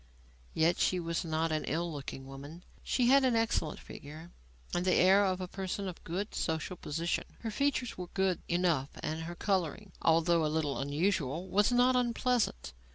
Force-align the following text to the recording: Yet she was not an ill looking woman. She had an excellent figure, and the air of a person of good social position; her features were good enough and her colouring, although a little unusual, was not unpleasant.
Yet 0.55 0.79
she 0.79 0.99
was 0.99 1.23
not 1.23 1.51
an 1.51 1.63
ill 1.65 1.93
looking 1.93 2.25
woman. 2.25 2.63
She 2.81 3.09
had 3.09 3.23
an 3.23 3.35
excellent 3.35 3.79
figure, 3.79 4.31
and 4.73 4.83
the 4.83 4.95
air 4.95 5.23
of 5.23 5.39
a 5.39 5.47
person 5.47 5.87
of 5.87 6.03
good 6.03 6.33
social 6.33 6.75
position; 6.75 7.25
her 7.41 7.51
features 7.51 7.99
were 7.99 8.07
good 8.07 8.41
enough 8.47 8.89
and 9.03 9.19
her 9.25 9.35
colouring, 9.35 9.91
although 10.01 10.43
a 10.43 10.47
little 10.47 10.79
unusual, 10.79 11.47
was 11.49 11.71
not 11.71 11.95
unpleasant. 11.95 12.73